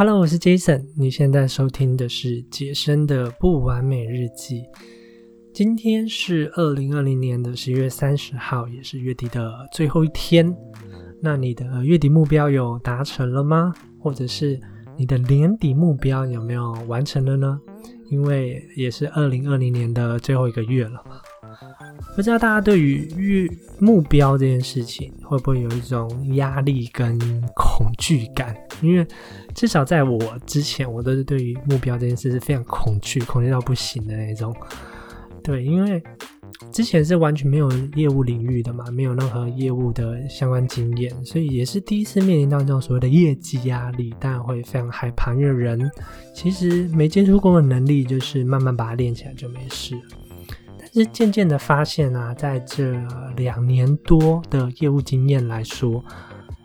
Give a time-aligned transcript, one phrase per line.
[0.00, 0.86] Hello，我是 Jason。
[0.96, 4.64] 你现在收听的是杰森的不完美日记。
[5.52, 10.56] 今天是二零二零年的十月三十号，也是月底的最后一天。
[11.20, 13.74] 那你的月底目标有达成了吗？
[13.98, 14.58] 或者是
[14.96, 17.60] 你的年底目标有没有完成了呢？
[18.08, 21.04] 因为也是二零二零年的最后一个月了。
[22.20, 27.18] 不知道大家对于月目标这件事情会不会有一种压力跟
[27.56, 28.54] 恐惧感？
[28.82, 29.06] 因为
[29.54, 34.54] 至少在我之前，我都是对于目标这件事是非常恐惧、恐惧到不行的那种。
[35.42, 36.02] 对，因为
[36.70, 45.32] 之前是完全没有业务领域的嘛，没有任何业务的相关经验，所以也是第一次面临到这种所谓的业绩压力，当然会非常害怕。
[45.32, 45.90] 因为人
[46.34, 49.98] 其实没接触过的能力，就是慢慢把它练起来就没事。
[50.92, 52.92] 是渐渐的发现啊，在这
[53.36, 56.04] 两年多的业务经验来说，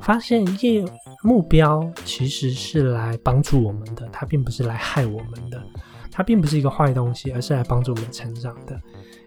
[0.00, 0.84] 发现业
[1.22, 5.62] 目标其实是来帮助我们的，它并不是来害我们的，
[6.10, 8.80] 它并不是一个坏东西，而是来帮助我们成长的。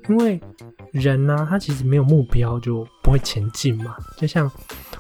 [0.07, 0.41] 因为
[0.91, 4.51] 人呢，他其实没有目标就不会前进嘛，就像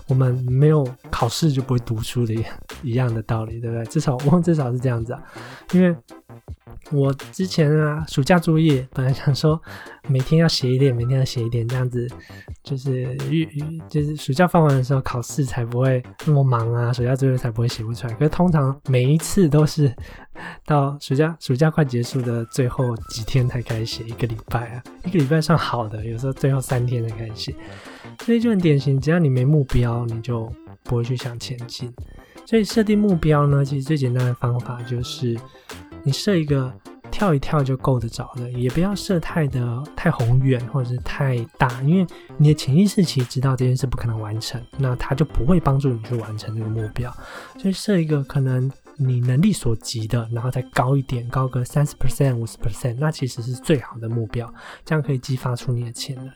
[0.07, 2.35] 我们没有考试就不会读书的
[2.83, 3.83] 一样的道理，对不对？
[3.85, 5.23] 至少我至少是这样子啊，
[5.73, 5.95] 因为。
[6.91, 9.61] 我之前啊，暑假作业本来想说
[10.07, 12.07] 每天要写一点，每天要写一点，这样子
[12.63, 13.47] 就是预
[13.87, 18.13] 就是暑假放完的时候考试才不会那么忙啊，暑假作业才不会写不出来。
[18.15, 19.93] 可是通常每一次都是
[20.65, 27.55] 到暑假暑假快结束的最后几天才开始写，一个礼拜啊，一个礼拜算好的，有时候最后三天才开始写，
[28.25, 30.51] 所以就很典型，只要你没目标，你就
[30.85, 31.93] 不会去想前进。
[32.47, 35.37] 所以设定目标呢，其实最简单的方法就是。
[36.03, 36.73] 你设一个
[37.11, 47.11] 跳一跳就够得着的，也不要设太的太宏远或者是太大，因为你的潜意识其实知道这件事不可能完成，那它就不会帮助你去完成这个目标。
[47.57, 54.53] 所以设一个可能你能力所及的，然后再高一点，高个三十 percent、五十 percent，那其实是最好的目标，
[54.85, 56.29] 这样可以激发出你的潜能。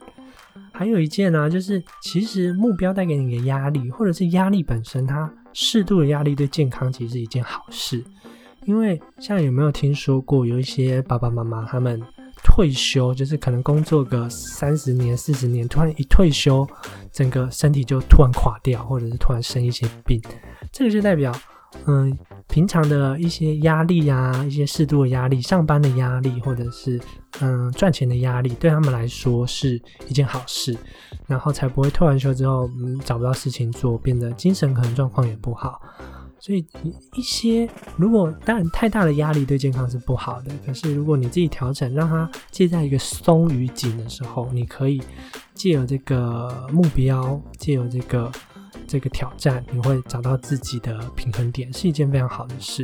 [0.71, 8.03] 还有一件呢，就是其实目标带给你的压力，或者是压力本身，它适度的压力对健康其实是一件好事。
[8.66, 12.01] 因为像有没有听说过有一些爸爸妈妈他们
[12.44, 16.68] 退休，就是可能工作个三十年、四十年，突然一退休，
[17.12, 20.22] 整个身体就突然垮掉，或者是突然生一些病，
[20.72, 21.34] 这个就代表，
[21.85, 27.00] 嗯，平常的一些压力呀，一些适度的压力，上班的压力，或者是
[27.40, 30.78] 嗯赚钱的压力，对他们来说是一件好事，
[31.28, 35.81] 然后才不会退完休之后，嗯，找不到事情做，变得精神可能状况也不好。
[36.45, 36.65] 所以
[37.13, 45.01] 一些如果当然太大的压力对健康是不好的，可是如果你自己调整，让它借在一个松与紧的时候，你可以
[45.53, 48.29] 借有这个目标，借有这个
[48.85, 52.83] 这个挑战，你会找到自己的平衡点，是一件非常好的事。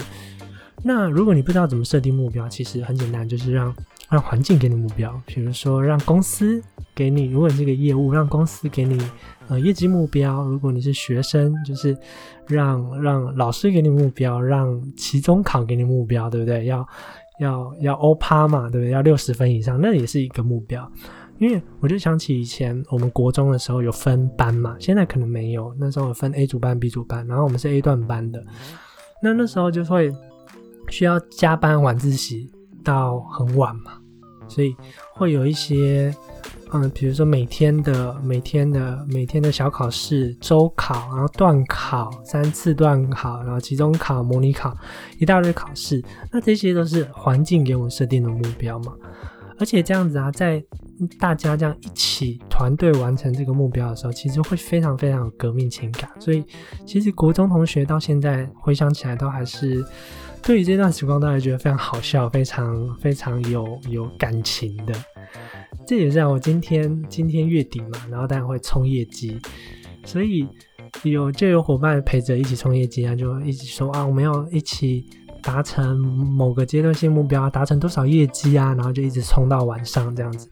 [0.81, 3.75] 那如果你不知道怎么设定目标，其实很简单，就是让
[4.09, 6.61] 让环境给你目标，比如说让公司
[6.95, 8.99] 给你，如果你这个业务让公司给你。
[9.47, 11.97] 呃，业绩目标，如果你是学生，就是
[12.45, 16.65] 让让老师给你目标，让期中考给你目标，对不对？
[16.65, 16.87] 要
[17.39, 18.91] 要要欧趴嘛，对不对？
[18.91, 20.87] 要六十分以上，那也是一个目标。
[21.39, 25.75] 因为我就想起以前我们国中的时候有分班嘛，现在可能没有。
[25.79, 28.45] 那时候有分 A 组班、B 组班，然后我们是 A 段班的，
[29.23, 30.13] 那那时候就会
[30.89, 32.51] 需要加班晚自习
[32.83, 33.93] 到很晚嘛，
[34.47, 34.75] 所以
[35.13, 36.13] 会有一些。
[36.71, 44.77] 嗯，比如说每天的、每天的、每天的小考试、周考，然后段考三次段考，然后期中考、模拟考，
[45.17, 45.99] 一大堆考试，
[46.31, 48.93] 那这些都是环境给我们设定的目标嘛。
[49.57, 50.63] 而且这样子啊，在
[51.19, 56.07] 大家这样一起团队完成这个目标的时候，其实会非常非常有革命情感。
[56.19, 56.45] 所以，
[56.85, 59.83] 其实国中同学到现在回想起来，都还是
[60.43, 64.93] 对于这段时光大家觉得非常好笑，非常非常有有感情的。
[65.85, 69.39] 这也是我今天今天月底嘛，然后当然会冲业绩，
[70.05, 70.47] 所以
[71.03, 75.05] 有就有伙伴陪着一起冲业绩啊，就一起说啊，我们要一起
[75.41, 80.47] 达成某个阶段性目标，达成多少业绩啊，然后就一直冲到晚上这样子。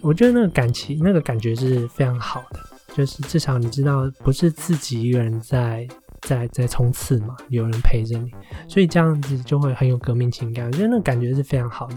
[0.00, 2.60] 我觉得那个感情那个感觉是非常好的，
[2.94, 5.86] 就是至少你知道不是自己一个人在
[6.22, 8.30] 在在冲刺嘛，有人陪着你，
[8.68, 10.66] 所以这样子就会很有革命情感。
[10.66, 11.96] 我觉得那感觉是非常好的。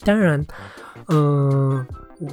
[0.00, 0.44] 当然。
[1.08, 1.86] 嗯，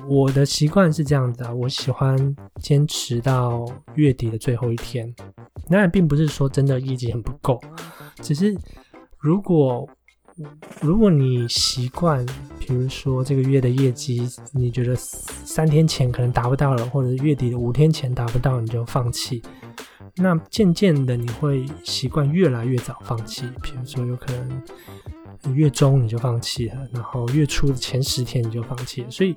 [0.08, 5.14] 我的习惯是这样子啊，我喜欢坚持到月底的最后一天。
[5.70, 7.62] 当然，并不是说真的业绩很不够，
[8.16, 8.58] 只是
[9.20, 9.88] 如果
[10.82, 12.26] 如果你习惯，
[12.58, 19.44] 比如说这个月的业绩，你觉得三天前可能达不到了，或者月底的五天前达不到，你就放弃。
[20.16, 29.10] 那渐渐的你会习惯越来越早放弃，比如说有可能月中你就放弃了，然后月初的前十天你就放弃了。
[29.10, 29.36] 所以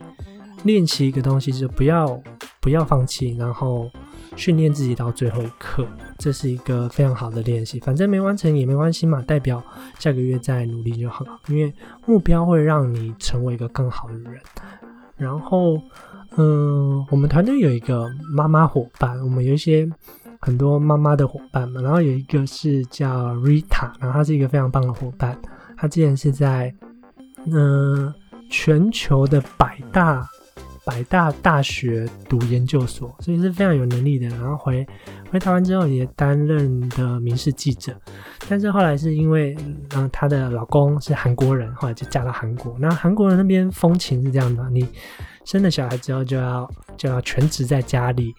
[0.64, 2.20] 练习一个东西就不要
[2.61, 3.90] 不要放弃，然后
[4.37, 5.87] 训练自己到最后一刻，
[6.19, 7.81] 这是一个非常好的练习。
[7.81, 9.62] 反正没完成也没关系嘛，代表
[9.99, 11.40] 下个月再努力就好了。
[11.49, 11.72] 因为
[12.05, 14.40] 目标会让你成为一个更好的人。
[15.17, 15.81] 然后，
[16.37, 19.90] 嗯，我们团队有一个妈妈伙伴，我们有一些
[20.46, 21.82] 很多妈妈的伙伴嘛。
[21.82, 25.37] 然后有一个是叫 Rita，然后她是一个非常棒的伙伴。
[25.76, 26.72] 她之前是在
[27.46, 28.14] 嗯
[28.48, 30.25] 全球的百大
[30.84, 34.28] 百大大学读研究所，所以是非常有能力的。
[34.28, 34.87] 然后回
[35.32, 37.93] 回台湾之后也担任的民事记者，
[38.48, 39.56] 但是后来是因为
[39.96, 42.76] 嗯她的老公是韩国人，后来就嫁到韩国。
[42.78, 44.88] 那韩国人那边风情是这样的，你
[45.44, 48.32] 生了小孩之后就要就要全职在家里。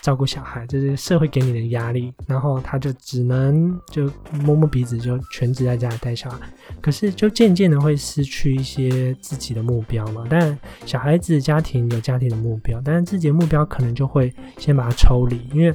[0.00, 4.10] 照顾小孩，这是社会给你的压力，然后他就只能就
[4.44, 6.38] 摸摸鼻子，就全职在家里带小孩。
[6.80, 10.24] 可是就渐渐的会失去一些自己的目标嘛。
[10.28, 15.74] 但小孩子家庭有家庭的目标，但是自己的目标可能就会先把它抽离，因为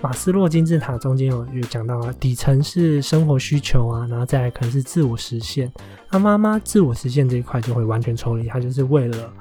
[0.00, 5.70] 马斯洛金字塔中间有有讲到啊，底层是生活需求啊，然后再来可能是自我实现。
[6.10, 9.32] 那妈妈自我实现这一块就会完全抽离，她就是为了。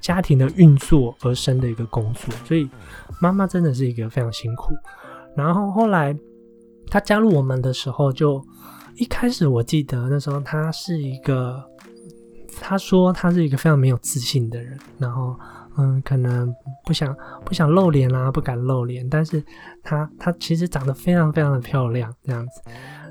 [0.00, 2.68] 家庭的运作而生的一个工作，所以
[3.20, 4.72] 妈妈真的是一个非常辛苦。
[5.36, 6.16] 然后后来
[6.88, 8.44] 她加入我们的时候，就
[8.96, 11.62] 一开始我记得那时候她是一个，
[12.60, 15.36] 她说她是一个非常没有自信的人，然后
[15.78, 16.50] 嗯，可能
[16.86, 17.14] 不想
[17.44, 19.42] 不想露脸啊，不敢露脸，但是
[19.82, 22.62] 她她其实长得非常非常的漂亮，这样子。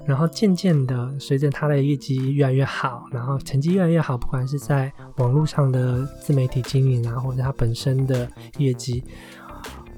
[0.06, 9.04] 然后渐渐的，随着他的业绩越来越好，然后成绩越来越好，不管是在网络上的自媒体经营啊，或者他本身的业绩，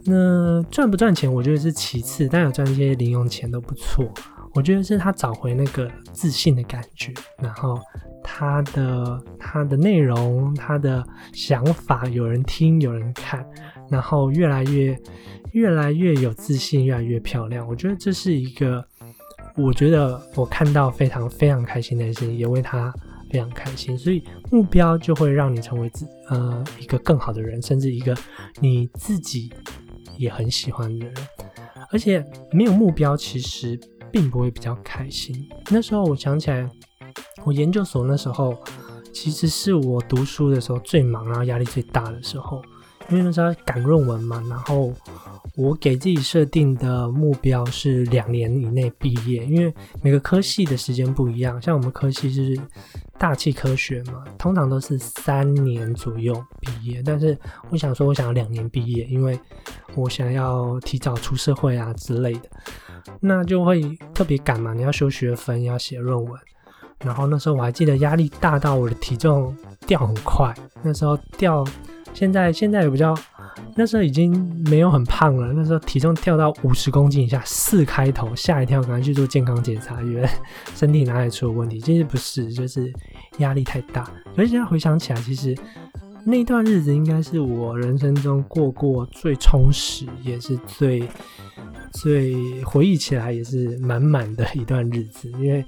[0.06, 4.10] 那赚不赚钱，我觉得是其次，但有赚一些零用钱都不错。
[4.54, 7.78] 我觉得是他找回那个自信的感觉，然后
[8.24, 13.46] 他的他的内容，他的想法有人听有人看，
[13.90, 14.98] 然后越来越
[15.52, 17.68] 越来越有自信，越来越漂亮。
[17.68, 18.84] 我觉得这是一个。
[19.58, 22.94] 我觉得我看到非常非常开心的事情，也为他
[23.30, 23.98] 非常开心。
[23.98, 28.16] 所以目标就会让你成为自呃一个更好的人，甚至一个
[28.62, 29.52] 你自己
[30.16, 31.14] 也很喜欢的人。
[31.90, 33.80] 而且没有目标，其实
[34.12, 35.48] 并不会比较开心。
[35.72, 36.70] 那时候我想起来，
[37.44, 38.56] 我研究所那时候，
[39.14, 42.62] 其实是我读书的时候最忙，然后压力最大的时候，
[43.10, 44.94] 因为那时候赶论文嘛，然后。
[45.56, 49.74] 我给自己设定的目标是两年以内毕业，因为
[50.04, 51.60] 每个科系的时间不一样。
[51.60, 52.62] 像我们科系就是
[53.18, 57.02] 大气科学嘛，通常都是三年左右毕业。
[57.04, 57.36] 但是
[57.72, 59.40] 我想说，我想要两年毕业，因为
[59.96, 62.42] 我想要提早出社会啊之类的，
[63.20, 63.82] 那就会
[64.14, 64.76] 特别赶嘛。
[64.76, 66.40] 你要修学分，要写论文，
[67.00, 69.58] 然后那时候我还记得压力大到我的体重
[69.88, 70.54] 掉很快，
[70.84, 71.66] 那时候掉，
[72.18, 73.16] 现在现在也比较。
[73.76, 74.32] 那时候已经
[74.72, 80.28] 没有很胖了，那时候体重跳到五十公斤以下，四开头，吓一跳，赶快去做健康检查，以为
[80.76, 82.92] 身体哪里出了问题，其实不是，就是
[83.38, 84.12] 压力太大。
[84.36, 85.56] 而且现在回想起来，其实
[86.26, 91.08] 那段日子应该是我人生中过过最充实，也是最
[91.92, 95.64] 最回忆起来也是满满的一段日子，因为。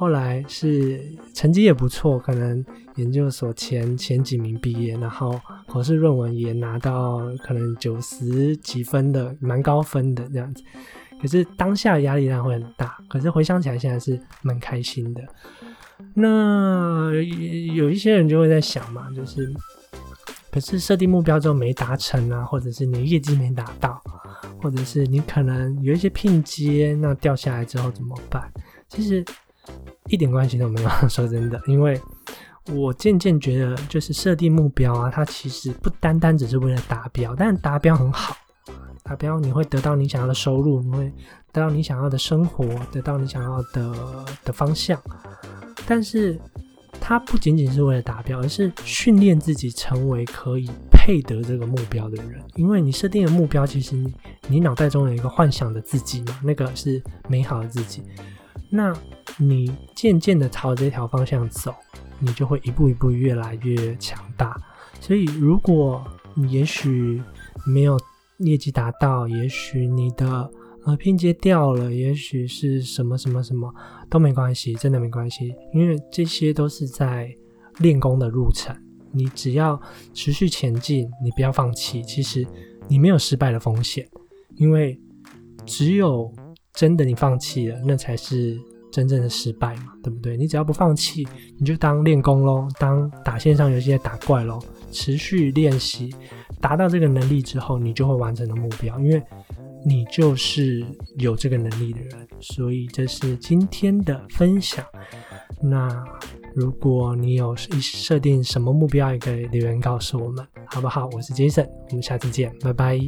[0.00, 1.00] 后来是
[1.34, 10.62] 成绩也不错，可能研究所前前几名毕业，然后博士论文也拿到可能九十几分的，蛮高分的这样子。
[11.20, 15.22] 可是当下压力量会很大，可是回想起来现在是蛮开心的。
[16.14, 17.12] 那
[17.74, 19.52] 有一些人就会在想嘛，就是
[20.50, 24.02] 可是设定目标之后没达成啊，或者是你业绩没达到，
[24.62, 28.50] 或者是你可能有一些聘接那掉下来之后怎么办？
[28.88, 29.24] 其实。
[30.08, 32.00] 一点关系都没有， 说真的，因为
[32.74, 38.36] 我渐渐觉得，就是设定目标啊，它其实不单单只是为了达标，但达标很好，
[39.02, 41.12] 达标你会得到你想要的收入，你会
[41.52, 45.00] 得到你想要的生活，得到你想要的的方向，
[45.86, 46.38] 但是
[47.00, 53.96] 它不仅仅是为了达标，而是训练自己成为可以配得这个目标的人，因为你设定的目标，其实
[54.46, 58.02] 你脑袋中有一个幻想的自己嘛，那个是美好的自己。
[58.70, 58.94] 那
[59.38, 61.74] 你渐渐的朝这条方向走，
[62.18, 64.60] 你就会一步一步越来越强大。
[65.00, 67.22] 所以，如果你也许
[67.66, 67.98] 没有
[68.38, 70.50] 业绩达到，也许你的
[70.84, 73.72] 呃拼接掉了，也许是什么什么什么
[74.08, 77.34] 都没关系，真的没关系，因为这些都是在
[77.78, 78.76] 练功的路程。
[79.12, 79.80] 你只要
[80.12, 82.46] 持续前进，你不要放弃，其实
[82.88, 84.08] 你没有失败的风险，
[84.56, 84.98] 因为。
[85.66, 86.32] 只有
[86.72, 88.58] 真的你放弃了，那才是
[88.90, 90.36] 真正的失败嘛，对不对？
[90.36, 91.26] 你只要不放弃，
[91.58, 94.58] 你就当练功喽，当打线上游戏打怪喽，
[94.90, 96.14] 持续练习，
[96.60, 99.22] 达到这个能力之后，你就会完成的目标，因为
[99.84, 100.84] 你就是
[101.16, 102.28] 有这个能力的人。
[102.40, 104.84] 所以这是今天的分享。
[105.60, 106.04] 那
[106.54, 111.08] 如果你有设定什么目标，也可以留言告诉我们，好不好？
[111.12, 112.98] 我是 Jason，我们下次见，拜拜。